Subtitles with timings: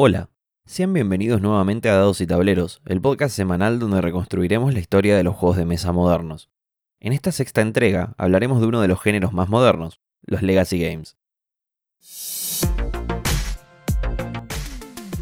[0.00, 0.30] Hola,
[0.64, 5.24] sean bienvenidos nuevamente a Dados y Tableros, el podcast semanal donde reconstruiremos la historia de
[5.24, 6.50] los juegos de mesa modernos.
[7.00, 11.16] En esta sexta entrega hablaremos de uno de los géneros más modernos, los Legacy Games.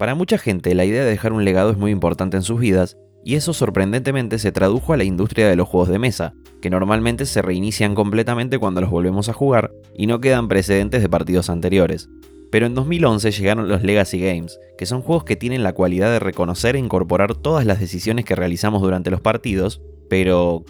[0.00, 2.96] Para mucha gente la idea de dejar un legado es muy importante en sus vidas
[3.22, 6.32] y eso sorprendentemente se tradujo a la industria de los juegos de mesa,
[6.62, 11.10] que normalmente se reinician completamente cuando los volvemos a jugar y no quedan precedentes de
[11.10, 12.08] partidos anteriores.
[12.50, 16.18] Pero en 2011 llegaron los Legacy Games, que son juegos que tienen la cualidad de
[16.18, 20.64] reconocer e incorporar todas las decisiones que realizamos durante los partidos, pero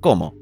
[0.00, 0.34] ¿cómo?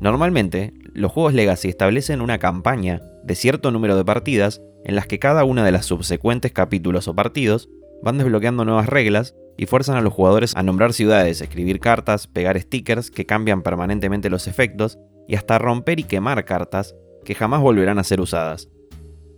[0.00, 5.18] Normalmente, los juegos Legacy establecen una campaña de cierto número de partidas en las que
[5.18, 7.68] cada una de las subsecuentes capítulos o partidos
[8.02, 12.58] van desbloqueando nuevas reglas y fuerzan a los jugadores a nombrar ciudades, escribir cartas, pegar
[12.58, 17.98] stickers que cambian permanentemente los efectos y hasta romper y quemar cartas que jamás volverán
[17.98, 18.70] a ser usadas.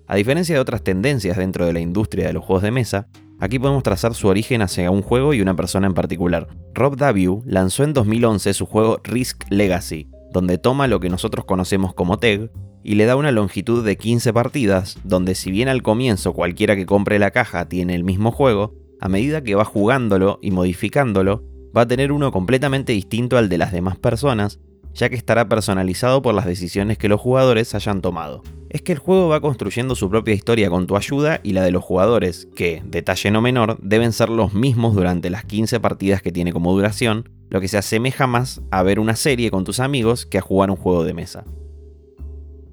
[0.06, 3.08] A diferencia de otras tendencias dentro de la industria de los juegos de mesa,
[3.40, 6.46] aquí podemos trazar su origen hacia un juego y una persona en particular.
[6.72, 11.94] Rob Daviau lanzó en 2011 su juego Risk Legacy, donde toma lo que nosotros conocemos
[11.94, 12.50] como TEG
[12.82, 16.86] y le da una longitud de 15 partidas, donde si bien al comienzo cualquiera que
[16.86, 21.44] compre la caja tiene el mismo juego, a medida que va jugándolo y modificándolo,
[21.76, 24.60] va a tener uno completamente distinto al de las demás personas,
[24.94, 28.42] ya que estará personalizado por las decisiones que los jugadores hayan tomado.
[28.70, 31.70] Es que el juego va construyendo su propia historia con tu ayuda y la de
[31.70, 36.32] los jugadores, que, detalle no menor, deben ser los mismos durante las 15 partidas que
[36.32, 40.26] tiene como duración, lo que se asemeja más a ver una serie con tus amigos
[40.26, 41.44] que a jugar un juego de mesa.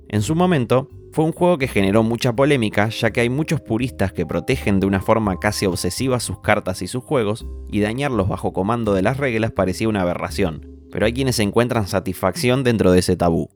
[0.09, 4.11] En su momento, fue un juego que generó mucha polémica, ya que hay muchos puristas
[4.11, 8.51] que protegen de una forma casi obsesiva sus cartas y sus juegos, y dañarlos bajo
[8.51, 13.16] comando de las reglas parecía una aberración, pero hay quienes encuentran satisfacción dentro de ese
[13.16, 13.50] tabú.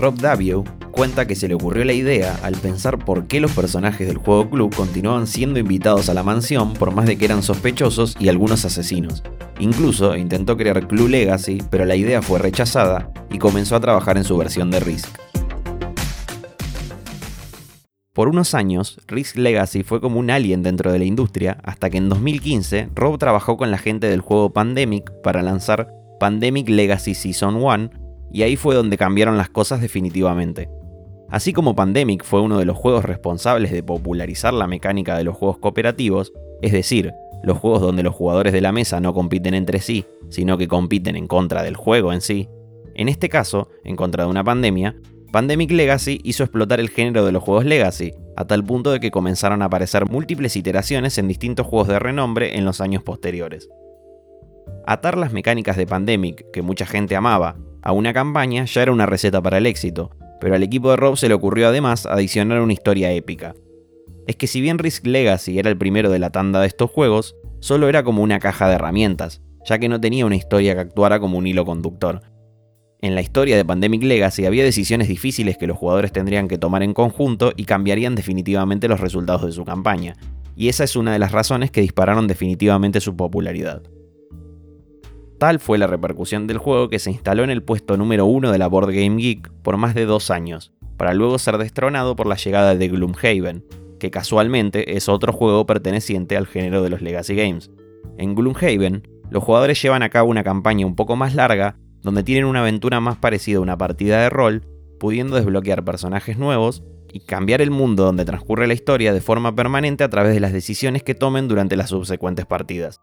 [0.00, 4.08] Rob Davio cuenta que se le ocurrió la idea al pensar por qué los personajes
[4.08, 8.16] del juego club continuaban siendo invitados a la mansión por más de que eran sospechosos
[8.18, 9.22] y algunos asesinos.
[9.58, 14.24] Incluso intentó crear Clue Legacy, pero la idea fue rechazada y comenzó a trabajar en
[14.24, 15.18] su versión de Risk.
[18.14, 21.98] Por unos años, Risk Legacy fue como un alien dentro de la industria, hasta que
[21.98, 27.56] en 2015 Rob trabajó con la gente del juego Pandemic para lanzar Pandemic Legacy Season
[27.56, 27.90] 1,
[28.32, 30.68] y ahí fue donde cambiaron las cosas definitivamente.
[31.28, 35.36] Así como Pandemic fue uno de los juegos responsables de popularizar la mecánica de los
[35.36, 39.80] juegos cooperativos, es decir, los juegos donde los jugadores de la mesa no compiten entre
[39.80, 42.48] sí, sino que compiten en contra del juego en sí,
[42.94, 44.96] en este caso, en contra de una pandemia,
[45.32, 49.10] Pandemic Legacy hizo explotar el género de los juegos Legacy, a tal punto de que
[49.10, 53.68] comenzaron a aparecer múltiples iteraciones en distintos juegos de renombre en los años posteriores.
[54.86, 59.06] Atar las mecánicas de Pandemic, que mucha gente amaba, a una campaña ya era una
[59.06, 60.10] receta para el éxito,
[60.40, 63.54] pero al equipo de Rob se le ocurrió además adicionar una historia épica.
[64.26, 67.36] Es que si bien Risk Legacy era el primero de la tanda de estos juegos,
[67.60, 71.20] solo era como una caja de herramientas, ya que no tenía una historia que actuara
[71.20, 72.22] como un hilo conductor.
[73.02, 76.82] En la historia de Pandemic Legacy había decisiones difíciles que los jugadores tendrían que tomar
[76.82, 80.16] en conjunto y cambiarían definitivamente los resultados de su campaña,
[80.54, 83.82] y esa es una de las razones que dispararon definitivamente su popularidad.
[85.40, 88.58] Tal fue la repercusión del juego que se instaló en el puesto número uno de
[88.58, 92.36] la Board Game Geek por más de dos años, para luego ser destronado por la
[92.36, 93.64] llegada de Gloomhaven,
[93.98, 97.70] que casualmente es otro juego perteneciente al género de los Legacy Games.
[98.18, 102.44] En Gloomhaven, los jugadores llevan a cabo una campaña un poco más larga, donde tienen
[102.44, 104.66] una aventura más parecida a una partida de rol,
[104.98, 106.82] pudiendo desbloquear personajes nuevos
[107.14, 110.52] y cambiar el mundo donde transcurre la historia de forma permanente a través de las
[110.52, 113.00] decisiones que tomen durante las subsecuentes partidas.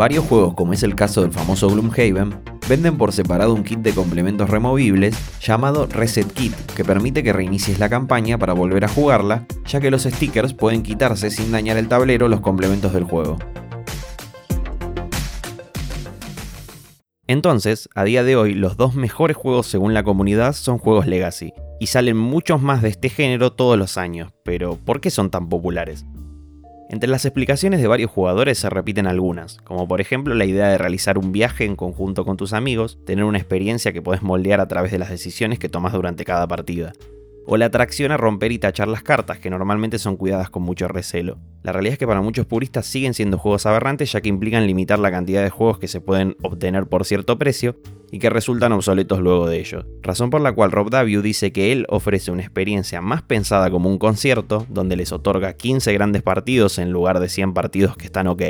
[0.00, 3.92] Varios juegos, como es el caso del famoso Gloomhaven, venden por separado un kit de
[3.92, 9.44] complementos removibles llamado Reset Kit, que permite que reinicies la campaña para volver a jugarla,
[9.66, 13.36] ya que los stickers pueden quitarse sin dañar el tablero los complementos del juego.
[17.26, 21.52] Entonces, a día de hoy, los dos mejores juegos según la comunidad son juegos Legacy,
[21.78, 25.50] y salen muchos más de este género todos los años, pero ¿por qué son tan
[25.50, 26.06] populares?
[26.90, 30.76] Entre las explicaciones de varios jugadores se repiten algunas, como por ejemplo la idea de
[30.76, 34.66] realizar un viaje en conjunto con tus amigos, tener una experiencia que puedes moldear a
[34.66, 36.92] través de las decisiones que tomas durante cada partida.
[37.52, 40.86] O la atracción a romper y tachar las cartas, que normalmente son cuidadas con mucho
[40.86, 41.38] recelo.
[41.64, 45.00] La realidad es que para muchos puristas siguen siendo juegos aberrantes ya que implican limitar
[45.00, 47.74] la cantidad de juegos que se pueden obtener por cierto precio
[48.12, 49.84] y que resultan obsoletos luego de ello.
[50.00, 53.90] Razón por la cual Rob Daviau dice que él ofrece una experiencia más pensada como
[53.90, 58.28] un concierto, donde les otorga 15 grandes partidos en lugar de 100 partidos que están
[58.28, 58.42] ok.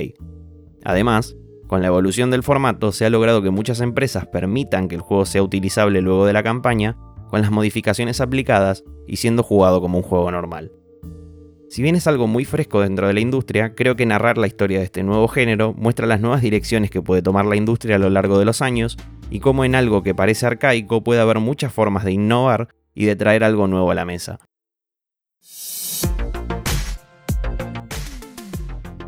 [0.84, 1.36] Además,
[1.68, 5.24] con la evolución del formato se ha logrado que muchas empresas permitan que el juego
[5.24, 6.98] sea utilizable luego de la campaña,
[7.30, 10.72] con las modificaciones aplicadas y siendo jugado como un juego normal.
[11.70, 14.80] Si bien es algo muy fresco dentro de la industria, creo que narrar la historia
[14.80, 18.10] de este nuevo género muestra las nuevas direcciones que puede tomar la industria a lo
[18.10, 18.98] largo de los años
[19.30, 23.14] y cómo en algo que parece arcaico puede haber muchas formas de innovar y de
[23.14, 24.40] traer algo nuevo a la mesa.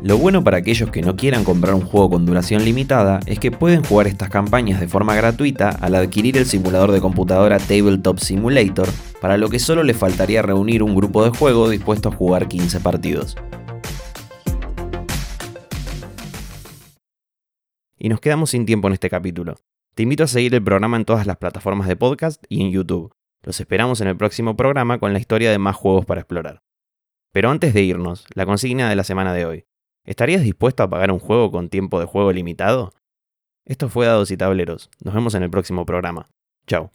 [0.03, 3.51] Lo bueno para aquellos que no quieran comprar un juego con duración limitada es que
[3.51, 8.89] pueden jugar estas campañas de forma gratuita al adquirir el simulador de computadora Tabletop Simulator,
[9.21, 12.81] para lo que solo les faltaría reunir un grupo de juego dispuesto a jugar 15
[12.81, 13.37] partidos.
[17.97, 19.55] Y nos quedamos sin tiempo en este capítulo.
[19.95, 23.15] Te invito a seguir el programa en todas las plataformas de podcast y en YouTube.
[23.41, 26.61] Los esperamos en el próximo programa con la historia de más juegos para explorar.
[27.31, 29.65] Pero antes de irnos, la consigna de la semana de hoy.
[30.05, 32.93] ¿Estarías dispuesto a pagar un juego con tiempo de juego limitado?
[33.65, 34.89] Esto fue Dados y Tableros.
[35.03, 36.27] Nos vemos en el próximo programa.
[36.67, 36.91] Chao.